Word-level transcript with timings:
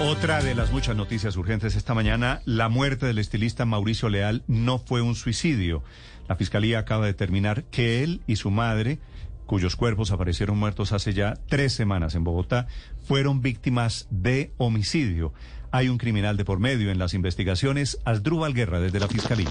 Otra 0.00 0.42
de 0.42 0.54
las 0.54 0.72
muchas 0.72 0.96
noticias 0.96 1.36
urgentes 1.36 1.76
esta 1.76 1.94
mañana, 1.94 2.42
la 2.44 2.68
muerte 2.68 3.06
del 3.06 3.18
estilista 3.18 3.64
Mauricio 3.64 4.08
Leal 4.08 4.42
no 4.48 4.78
fue 4.78 5.00
un 5.00 5.14
suicidio. 5.14 5.84
La 6.28 6.36
fiscalía 6.36 6.80
acaba 6.80 7.04
de 7.04 7.12
determinar 7.12 7.64
que 7.64 8.02
él 8.02 8.20
y 8.26 8.36
su 8.36 8.50
madre, 8.50 8.98
cuyos 9.46 9.76
cuerpos 9.76 10.10
aparecieron 10.10 10.58
muertos 10.58 10.92
hace 10.92 11.12
ya 11.12 11.34
tres 11.48 11.72
semanas 11.72 12.14
en 12.14 12.24
Bogotá, 12.24 12.66
fueron 13.04 13.42
víctimas 13.42 14.08
de 14.10 14.52
homicidio. 14.58 15.32
Hay 15.70 15.88
un 15.88 15.98
criminal 15.98 16.36
de 16.36 16.44
por 16.44 16.58
medio 16.58 16.90
en 16.90 16.98
las 16.98 17.14
investigaciones. 17.14 17.98
Asdrúbal 18.04 18.54
Guerra 18.54 18.80
desde 18.80 19.00
la 19.00 19.08
fiscalía. 19.08 19.48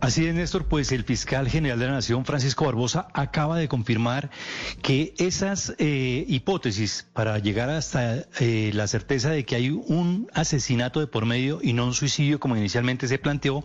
Así 0.00 0.26
es, 0.26 0.34
Néstor, 0.34 0.66
pues 0.66 0.92
el 0.92 1.02
fiscal 1.02 1.48
general 1.48 1.80
de 1.80 1.86
la 1.86 1.92
Nación, 1.92 2.24
Francisco 2.24 2.64
Barbosa, 2.64 3.08
acaba 3.14 3.58
de 3.58 3.66
confirmar 3.66 4.30
que 4.80 5.12
esas 5.18 5.74
eh, 5.78 6.24
hipótesis 6.28 7.08
para 7.12 7.38
llegar 7.40 7.68
hasta 7.68 8.24
eh, 8.38 8.70
la 8.74 8.86
certeza 8.86 9.30
de 9.30 9.44
que 9.44 9.56
hay 9.56 9.70
un 9.70 10.30
asesinato 10.34 11.00
de 11.00 11.08
por 11.08 11.26
medio 11.26 11.58
y 11.62 11.72
no 11.72 11.84
un 11.84 11.94
suicidio, 11.94 12.38
como 12.38 12.56
inicialmente 12.56 13.08
se 13.08 13.18
planteó, 13.18 13.64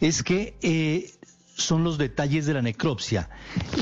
es 0.00 0.22
que 0.22 0.56
eh, 0.62 1.17
son 1.58 1.84
los 1.84 1.98
detalles 1.98 2.46
de 2.46 2.54
la 2.54 2.62
necropsia. 2.62 3.28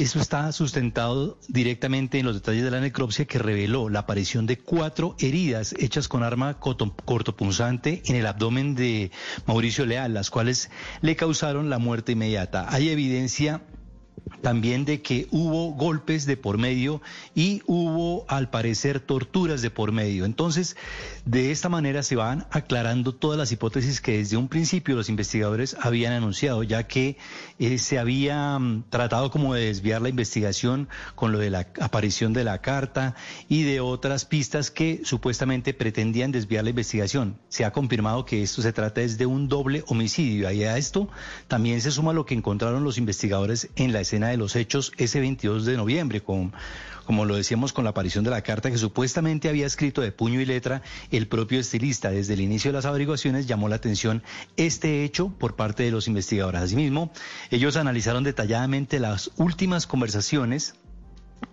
Eso 0.01 0.19
está 0.19 0.51
sustentado 0.53 1.39
directamente 1.47 2.19
en 2.19 2.27
los 2.27 2.35
detalles 2.35 2.65
de 2.65 2.71
la 2.71 2.81
necropsia 2.81 3.27
que 3.27 3.39
reveló 3.39 3.89
la 3.89 4.01
aparición 4.01 4.47
de 4.47 4.59
cuatro 4.59 5.15
heridas 5.21 5.75
hechas 5.79 6.09
con 6.09 6.23
arma 6.23 6.59
cortopunzante 6.59 8.03
en 8.07 8.17
el 8.17 8.27
abdomen 8.27 8.75
de 8.75 9.11
Mauricio 9.47 9.87
Leal, 9.87 10.15
las 10.15 10.31
cuales 10.31 10.71
le 11.03 11.17
causaron 11.17 11.71
la 11.71 11.79
muerte 11.79 12.13
inmediata. 12.13 12.67
Hay 12.71 12.89
evidencia 12.89 13.61
también 14.43 14.85
de 14.85 15.03
que 15.03 15.29
hubo 15.31 15.73
golpes 15.73 16.27
de 16.27 16.37
por 16.37 16.59
medio 16.59 17.01
y 17.35 17.63
hubo, 17.67 18.25
al 18.29 18.51
parecer, 18.51 18.99
torturas 19.01 19.63
de 19.63 19.71
por 19.71 19.93
medio. 19.93 20.25
Entonces, 20.25 20.77
de 21.25 21.53
esta 21.53 21.69
manera 21.69 22.03
se 22.03 22.17
van 22.17 22.47
aclarando 22.51 23.15
todas 23.15 23.39
las 23.39 23.53
hipótesis 23.53 24.01
que 24.01 24.19
desde 24.19 24.37
un 24.37 24.49
principio 24.49 24.97
los 24.97 25.09
investigadores 25.09 25.77
habían 25.81 26.13
anunciado, 26.13 26.63
ya 26.63 26.89
que 26.89 27.17
eh, 27.59 27.79
se 27.79 27.99
había 27.99 28.59
mm, 28.59 28.85
tratado 28.91 29.31
como 29.31 29.55
de 29.55 29.67
desviar 29.67 30.03
la 30.03 30.09
investigación 30.09 30.89
con 31.15 31.33
lo 31.33 31.39
de 31.39 31.51
la 31.51 31.69
aparición 31.81 32.33
de 32.33 32.45
la 32.45 32.61
carta 32.61 33.15
y 33.49 33.63
de 33.63 33.81
otras 33.81 34.25
pistas 34.25 34.71
que 34.71 35.03
supuestamente 35.05 35.75
pretendían 35.75 36.33
desviar 36.33 36.65
la 36.65 36.71
investigación. 36.71 37.39
Se 37.49 37.65
ha 37.65 37.73
confirmado 37.73 38.25
que 38.25 38.43
esto 38.43 38.63
se 38.63 38.73
trata 38.73 38.97
de 38.97 39.27
un 39.27 39.49
doble 39.49 39.85
homicidio. 39.89 40.51
Y 40.51 40.65
a 40.65 40.79
esto 40.79 41.09
también 41.49 41.81
se 41.81 41.91
suma 41.91 42.13
lo 42.13 42.25
que 42.25 42.35
encontraron 42.35 42.83
los 42.83 42.99
investigadores 42.99 43.69
en 43.77 43.93
la 43.93 44.01
escena 44.01 44.26
de 44.29 44.37
los 44.37 44.57
hechos 44.57 44.93
ese 44.97 45.21
22 45.21 45.65
de 45.65 45.77
noviembre, 45.77 46.23
como 46.23 47.25
lo 47.25 47.37
decíamos 47.37 47.73
con 47.73 47.85
la 47.85 47.91
aparición 47.91 48.25
de 48.25 48.31
la 48.31 48.43
carta 48.43 48.71
que 48.71 48.79
supuestamente 48.79 49.49
había 49.49 49.67
escrito 49.67 50.01
de 50.01 50.13
puño 50.13 50.41
y 50.41 50.45
letra 50.45 50.83
el 51.11 51.29
propio 51.29 51.61
estilista. 51.61 52.11
Desde 52.11 52.35
el 52.35 52.41
inicio 52.41 52.71
de 52.71 52.77
las 52.77 52.85
averiguaciones 52.85 53.47
llamó 53.47 53.69
la 53.69 53.77
atención 53.77 54.23
este 54.57 55.05
hecho 55.05 55.29
por 55.29 55.57
parte 55.57 55.83
de 55.83 55.91
los 55.91 56.09
investigadores. 56.09 56.61
Asimismo, 56.61 57.11
ellos 57.51 57.77
analizaron 57.77 58.25
detalladamente 58.25 59.01
las 59.01 59.31
últimas 59.37 59.87
conversaciones 59.87 60.75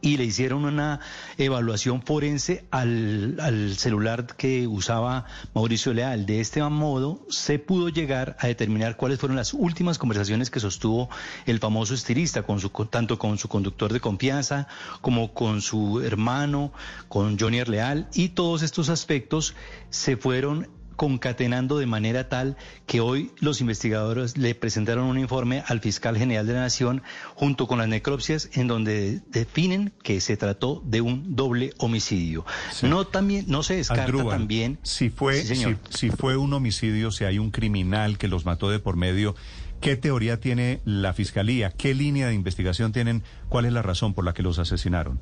y 0.04 0.18
le 0.18 0.26
hicieron 0.26 0.66
una 0.66 1.00
evaluación 1.38 2.04
forense 2.04 2.66
al, 2.70 3.74
celular 3.78 4.28
que 4.36 4.68
usaba 4.68 5.26
Mauricio 5.56 5.94
Leal. 5.94 6.26
De 6.26 6.42
este 6.42 6.62
modo 6.62 7.26
se 7.30 7.58
pudo 7.58 7.88
llegar 7.88 8.36
a 8.40 8.48
determinar 8.48 8.98
cuáles 8.98 9.18
fueron 9.18 9.38
las 9.38 9.54
últimas 9.54 9.98
conversaciones 9.98 10.52
que 10.52 10.60
sostuvo 10.60 11.10
el 11.46 11.60
famoso 11.60 11.94
estilista, 11.94 12.44
con 12.44 12.60
su, 12.60 12.70
tanto 12.70 13.18
con 13.18 13.38
su 13.38 13.48
conductor 13.48 13.94
de 13.94 14.02
confianza 14.02 14.68
como 15.00 15.34
con 15.34 15.62
su 15.62 16.02
hermano, 16.02 16.74
con 17.08 17.40
Johnny 17.40 17.64
Leal, 17.64 18.10
y 18.14 18.30
todos 18.30 18.62
estos 18.62 18.90
aspectos 18.90 19.56
se 19.90 20.18
fueron 20.18 20.68
concatenando 20.96 21.78
de 21.78 21.86
manera 21.86 22.30
tal 22.30 22.58
que 22.86 23.02
hoy 23.02 23.32
los 23.40 23.62
investigadores 23.62 24.38
le 24.38 24.56
presentaron 24.56 25.06
un 25.06 25.18
informe 25.18 25.64
al 25.68 25.80
fiscal 25.80 26.18
general 26.18 26.48
de 26.48 26.54
la 26.54 26.62
Nación 26.62 27.04
junto 27.36 27.68
con 27.68 27.80
las 27.80 27.88
necropsias 27.88 28.50
en 28.54 28.68
donde 28.68 29.22
definen 29.30 29.94
que 30.04 30.22
se 30.22 30.38
trató 30.38 30.82
de 30.86 31.02
un 31.02 31.36
doble 31.36 31.74
homicidio. 31.78 32.46
No 32.82 33.06
también 33.06 33.46
no 33.48 33.64
se 33.64 33.76
descarta 33.76 34.26
también 34.26 34.80
si 34.84 35.10
fue 35.10 35.44
si, 35.90 36.10
fue 36.10 36.38
un 36.38 36.54
homicidio, 36.54 37.12
si 37.12 37.26
hay 37.26 37.40
un 37.40 37.52
criminal 37.52 38.18
que 38.18 38.28
los 38.28 38.46
mató 38.46 38.70
de 38.70 38.80
por 38.80 38.96
medio, 38.96 39.36
¿qué 39.82 39.96
teoría 39.96 40.40
tiene 40.40 40.82
la 40.86 41.14
fiscalía? 41.14 41.72
¿Qué 41.72 41.94
línea 41.94 42.28
de 42.28 42.34
investigación 42.34 42.92
tienen? 42.92 43.24
¿Cuál 43.50 43.66
es 43.66 43.74
la 43.74 43.82
razón 43.82 44.14
por 44.14 44.26
la 44.26 44.34
que 44.34 44.44
los 44.44 44.60
asesinaron? 44.60 45.20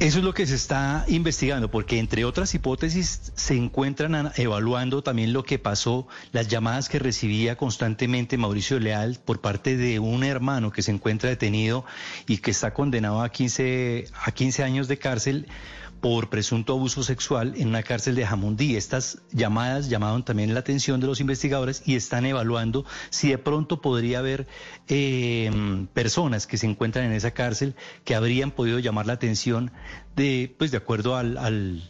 Eso 0.00 0.20
es 0.20 0.24
lo 0.24 0.32
que 0.32 0.46
se 0.46 0.54
está 0.54 1.04
investigando, 1.08 1.70
porque 1.70 1.98
entre 1.98 2.24
otras 2.24 2.54
hipótesis 2.54 3.32
se 3.34 3.54
encuentran 3.54 4.32
evaluando 4.36 5.02
también 5.02 5.34
lo 5.34 5.44
que 5.44 5.58
pasó, 5.58 6.08
las 6.32 6.48
llamadas 6.48 6.88
que 6.88 6.98
recibía 6.98 7.56
constantemente 7.56 8.38
Mauricio 8.38 8.80
Leal 8.80 9.18
por 9.22 9.42
parte 9.42 9.76
de 9.76 9.98
un 9.98 10.24
hermano 10.24 10.72
que 10.72 10.80
se 10.80 10.90
encuentra 10.90 11.28
detenido 11.28 11.84
y 12.26 12.38
que 12.38 12.50
está 12.50 12.72
condenado 12.72 13.20
a 13.20 13.28
15, 13.28 14.06
a 14.24 14.32
15 14.32 14.64
años 14.64 14.88
de 14.88 14.98
cárcel 14.98 15.46
por 16.00 16.30
presunto 16.30 16.72
abuso 16.72 17.02
sexual 17.02 17.54
en 17.56 17.68
una 17.68 17.82
cárcel 17.82 18.14
de 18.14 18.26
Jamundí. 18.26 18.76
Estas 18.76 19.18
llamadas 19.32 19.88
llamaron 19.88 20.24
también 20.24 20.54
la 20.54 20.60
atención 20.60 21.00
de 21.00 21.06
los 21.06 21.20
investigadores 21.20 21.82
y 21.84 21.96
están 21.96 22.26
evaluando 22.26 22.84
si 23.10 23.28
de 23.28 23.38
pronto 23.38 23.80
podría 23.80 24.20
haber 24.20 24.46
eh, 24.88 25.50
personas 25.92 26.46
que 26.46 26.56
se 26.56 26.66
encuentran 26.66 27.04
en 27.06 27.12
esa 27.12 27.32
cárcel 27.32 27.74
que 28.04 28.14
habrían 28.14 28.50
podido 28.50 28.78
llamar 28.78 29.06
la 29.06 29.14
atención 29.14 29.72
de, 30.16 30.54
pues 30.58 30.70
de 30.70 30.78
acuerdo 30.78 31.16
al, 31.16 31.36
al, 31.36 31.82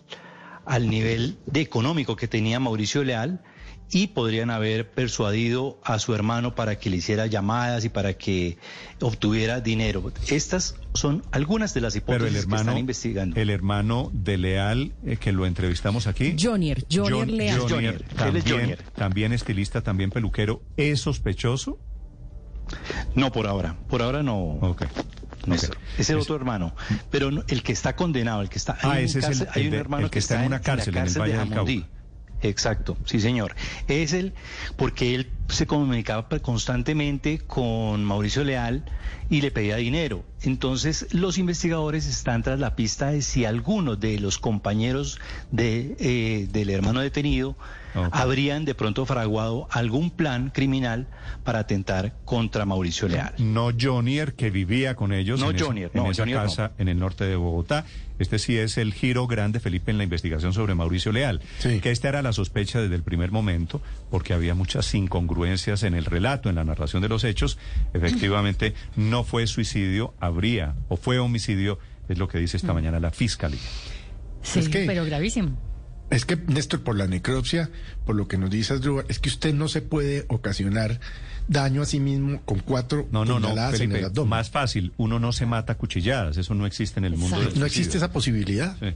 al 0.66 0.88
nivel 0.88 1.38
de 1.46 1.60
económico 1.60 2.16
que 2.16 2.28
tenía 2.28 2.60
Mauricio 2.60 3.04
Leal 3.04 3.42
y 3.92 4.08
podrían 4.08 4.50
haber 4.50 4.90
persuadido 4.90 5.80
a 5.84 5.98
su 5.98 6.14
hermano 6.14 6.54
para 6.54 6.78
que 6.78 6.90
le 6.90 6.96
hiciera 6.96 7.26
llamadas 7.26 7.84
y 7.84 7.88
para 7.88 8.14
que 8.14 8.56
obtuviera 9.00 9.60
dinero. 9.60 10.12
Estas 10.28 10.76
son 10.94 11.24
algunas 11.32 11.74
de 11.74 11.80
las 11.80 11.96
hipótesis 11.96 12.46
que 12.46 12.54
están 12.54 12.78
investigando. 12.78 13.40
El 13.40 13.50
hermano 13.50 14.10
de 14.12 14.38
Leal, 14.38 14.92
eh, 15.04 15.16
que 15.16 15.32
lo 15.32 15.46
entrevistamos 15.46 16.06
aquí. 16.06 16.36
Jonier, 16.40 16.84
Jonier 16.90 17.28
Leal. 17.28 17.60
Jonier, 17.60 18.02
también, 18.14 18.76
también 18.94 19.32
estilista, 19.32 19.80
también 19.80 20.10
peluquero. 20.10 20.62
¿Es 20.76 21.00
sospechoso? 21.00 21.78
No, 23.14 23.32
por 23.32 23.46
ahora. 23.48 23.76
Por 23.88 24.02
ahora 24.02 24.22
no. 24.22 24.38
Okay. 24.60 24.86
Es 25.98 26.10
el 26.10 26.18
otro 26.18 26.36
hermano. 26.36 26.74
Pero 27.10 27.28
el 27.28 27.62
que 27.62 27.72
está 27.72 27.96
condenado, 27.96 28.42
el 28.42 28.48
que 28.48 28.58
está. 28.58 28.78
Ah, 28.82 29.00
ese 29.00 29.20
es 29.20 29.40
el, 29.40 29.48
hay 29.52 29.68
un 29.68 29.74
hermano 29.74 30.10
que, 30.10 30.18
está, 30.18 30.40
en 30.40 30.46
una 30.46 30.60
cárcel, 30.60 30.96
en, 30.96 31.06
el 31.06 31.14
Valle 31.14 31.36
del 31.36 31.48
Cauca. 31.50 31.72
Exacto, 32.42 32.96
sí 33.04 33.20
señor. 33.20 33.54
Es 33.86 34.12
el, 34.12 34.32
porque 34.76 35.14
él 35.14 35.30
se 35.48 35.66
comunicaba 35.66 36.26
constantemente 36.40 37.38
con 37.38 38.04
Mauricio 38.04 38.44
Leal 38.44 38.84
y 39.28 39.42
le 39.42 39.50
pedía 39.50 39.76
dinero. 39.76 40.24
Entonces 40.42 41.12
los 41.12 41.36
investigadores 41.36 42.06
están 42.06 42.42
tras 42.42 42.58
la 42.58 42.76
pista 42.76 43.10
de 43.10 43.20
si 43.20 43.44
alguno 43.44 43.96
de 43.96 44.18
los 44.18 44.38
compañeros 44.38 45.20
de, 45.50 45.96
eh, 45.98 46.48
del 46.50 46.70
hermano 46.70 47.00
detenido 47.00 47.56
habrían 48.12 48.64
de 48.64 48.74
pronto 48.74 49.06
fraguado 49.06 49.68
algún 49.70 50.10
plan 50.10 50.50
criminal 50.50 51.08
para 51.44 51.60
atentar 51.60 52.14
contra 52.24 52.64
Mauricio 52.64 53.08
Leal. 53.08 53.34
No 53.38 53.70
Jonier, 53.78 54.34
que 54.34 54.50
vivía 54.50 54.94
con 54.94 55.12
ellos 55.12 55.40
no 55.40 55.50
en, 55.50 55.56
esa, 56.10 56.26
casa 56.26 56.72
en 56.78 56.88
el 56.88 56.98
norte 56.98 57.24
de 57.24 57.36
Bogotá. 57.36 57.84
Este 58.18 58.38
sí 58.38 58.58
es 58.58 58.76
el 58.76 58.92
giro 58.92 59.26
grande, 59.26 59.60
Felipe, 59.60 59.90
en 59.90 59.96
la 59.96 60.04
investigación 60.04 60.52
sobre 60.52 60.74
Mauricio 60.74 61.10
Leal. 61.10 61.40
Que 61.62 61.90
esta 61.90 62.08
era 62.08 62.22
la 62.22 62.32
sospecha 62.32 62.80
desde 62.80 62.94
el 62.94 63.02
primer 63.02 63.30
momento, 63.30 63.80
porque 64.10 64.34
había 64.34 64.54
muchas 64.54 64.94
incongruencias 64.94 65.82
en 65.82 65.94
el 65.94 66.04
relato, 66.04 66.50
en 66.50 66.56
la 66.56 66.64
narración 66.64 67.00
de 67.02 67.08
los 67.08 67.24
hechos. 67.24 67.58
Efectivamente, 67.94 68.74
no 68.96 69.24
fue 69.24 69.46
suicidio, 69.46 70.12
habría, 70.20 70.74
o 70.88 70.96
fue 70.96 71.18
homicidio, 71.18 71.78
es 72.08 72.18
lo 72.18 72.28
que 72.28 72.38
dice 72.38 72.58
esta 72.58 72.72
mm. 72.72 72.74
mañana 72.74 73.00
la 73.00 73.10
fiscalía. 73.10 73.60
Sí, 74.42 74.68
pero 74.70 75.04
gravísimo. 75.04 75.69
Es 76.10 76.24
que, 76.24 76.36
Néstor, 76.36 76.80
por 76.80 76.96
la 76.96 77.06
necropsia, 77.06 77.70
por 78.04 78.16
lo 78.16 78.26
que 78.26 78.36
nos 78.36 78.50
dice 78.50 78.74
Asdrúbal, 78.74 79.06
es 79.08 79.20
que 79.20 79.28
usted 79.28 79.54
no 79.54 79.68
se 79.68 79.80
puede 79.80 80.24
ocasionar 80.28 81.00
daño 81.46 81.82
a 81.82 81.86
sí 81.86 82.00
mismo 82.00 82.40
con 82.44 82.60
cuatro 82.60 83.08
no, 83.10 83.24
no, 83.24 83.40
no, 83.40 83.48
Felipe, 83.72 84.08
Más 84.26 84.50
fácil, 84.50 84.92
uno 84.96 85.18
no 85.18 85.32
se 85.32 85.46
mata 85.46 85.72
a 85.72 85.76
cuchilladas, 85.76 86.36
eso 86.36 86.54
no 86.54 86.66
existe 86.66 87.00
en 87.00 87.04
el 87.04 87.16
mundo. 87.16 87.36
no 87.56 87.66
existe 87.66 87.96
esa 87.96 88.12
posibilidad. 88.12 88.76
Sí. 88.78 88.94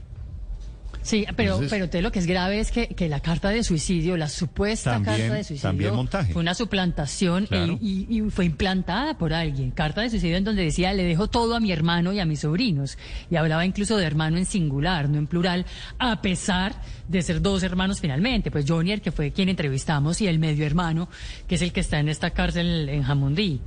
Sí, 1.05 1.23
pero, 1.35 1.59
pero 1.69 2.01
lo 2.01 2.11
que 2.11 2.17
es 2.17 2.25
grave 2.25 2.59
es 2.59 2.71
que, 2.71 2.87
que 2.87 3.07
la 3.07 3.19
carta 3.19 3.49
de 3.49 3.63
suicidio, 3.63 4.17
la 4.17 4.27
supuesta 4.27 4.99
carta 5.03 5.35
de 5.35 5.43
suicidio, 5.43 6.07
fue 6.33 6.41
una 6.41 6.55
suplantación 6.55 7.47
y, 7.79 8.07
y, 8.09 8.21
fue 8.31 8.45
implantada 8.45 9.15
por 9.15 9.31
alguien. 9.31 9.69
Carta 9.69 10.01
de 10.01 10.09
suicidio 10.09 10.37
en 10.37 10.43
donde 10.43 10.63
decía, 10.63 10.93
le 10.93 11.03
dejo 11.03 11.27
todo 11.27 11.55
a 11.55 11.59
mi 11.59 11.71
hermano 11.71 12.11
y 12.11 12.19
a 12.19 12.25
mis 12.25 12.39
sobrinos. 12.39 12.97
Y 13.29 13.35
hablaba 13.35 13.67
incluso 13.67 13.97
de 13.97 14.05
hermano 14.05 14.37
en 14.37 14.45
singular, 14.45 15.07
no 15.07 15.19
en 15.19 15.27
plural, 15.27 15.67
a 15.99 16.23
pesar 16.23 16.73
de 17.07 17.21
ser 17.21 17.39
dos 17.39 17.61
hermanos 17.61 18.01
finalmente. 18.01 18.49
Pues 18.49 18.65
Jonier, 18.67 18.99
que 18.99 19.11
fue 19.11 19.31
quien 19.31 19.49
entrevistamos, 19.49 20.21
y 20.21 20.27
el 20.27 20.39
medio 20.39 20.65
hermano, 20.65 21.07
que 21.47 21.53
es 21.53 21.61
el 21.61 21.71
que 21.71 21.81
está 21.81 21.99
en 21.99 22.09
esta 22.09 22.31
cárcel 22.31 22.89
en 22.89 23.03
Jamundí. 23.03 23.61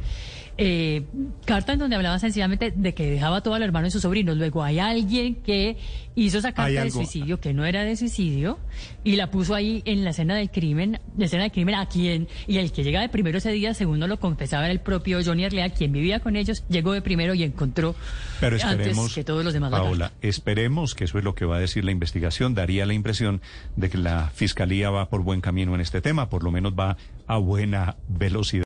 Eh, 0.60 1.04
carta 1.44 1.72
en 1.72 1.78
donde 1.78 1.94
hablaba 1.94 2.18
sencillamente 2.18 2.72
de 2.74 2.92
que 2.92 3.08
dejaba 3.08 3.42
todo 3.42 3.54
al 3.54 3.62
hermano 3.62 3.86
y 3.86 3.90
sus 3.92 4.02
sobrinos. 4.02 4.36
Luego 4.36 4.64
hay 4.64 4.80
alguien 4.80 5.36
que 5.36 5.76
hizo 6.16 6.38
esa 6.38 6.50
carta 6.50 6.82
de 6.82 6.90
suicidio 6.90 7.40
que 7.40 7.54
no 7.54 7.64
era 7.64 7.84
de 7.84 7.96
suicidio 7.96 8.58
y 9.04 9.14
la 9.14 9.30
puso 9.30 9.54
ahí 9.54 9.82
en 9.84 10.02
la 10.02 10.10
escena 10.10 10.34
del 10.34 10.50
crimen, 10.50 11.00
la 11.16 11.26
escena 11.26 11.44
del 11.44 11.52
crimen 11.52 11.76
a 11.76 11.86
quien, 11.86 12.26
y 12.48 12.58
el 12.58 12.72
que 12.72 12.82
llega 12.82 13.00
de 13.00 13.08
primero 13.08 13.38
ese 13.38 13.52
día, 13.52 13.72
según 13.72 14.00
lo 14.00 14.18
confesaba, 14.18 14.64
era 14.64 14.72
el 14.72 14.80
propio 14.80 15.20
Johnny 15.24 15.44
Arlea, 15.44 15.70
quien 15.70 15.92
vivía 15.92 16.18
con 16.20 16.34
ellos, 16.34 16.64
llegó 16.68 16.92
de 16.92 17.02
primero 17.02 17.34
y 17.34 17.44
encontró 17.44 17.94
Pero 18.40 18.56
esperemos, 18.56 18.98
antes 18.98 19.14
que 19.14 19.22
todos 19.22 19.44
los 19.44 19.52
demás. 19.52 19.70
Paola, 19.70 20.12
esperemos 20.20 20.94
que 20.94 21.04
eso 21.04 21.18
es 21.18 21.24
lo 21.24 21.36
que 21.36 21.44
va 21.44 21.56
a 21.56 21.60
decir 21.60 21.84
la 21.84 21.92
investigación. 21.92 22.54
Daría 22.54 22.84
la 22.84 22.94
impresión 22.94 23.40
de 23.76 23.90
que 23.90 23.98
la 23.98 24.30
fiscalía 24.34 24.90
va 24.90 25.08
por 25.08 25.22
buen 25.22 25.40
camino 25.40 25.74
en 25.74 25.80
este 25.80 26.00
tema, 26.00 26.28
por 26.28 26.42
lo 26.42 26.50
menos 26.50 26.74
va 26.76 26.96
a 27.28 27.36
buena 27.36 27.96
velocidad. 28.08 28.48